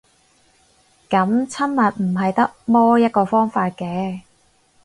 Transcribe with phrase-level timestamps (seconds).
[1.11, 4.21] 噉親密唔係得摸一個方法嘅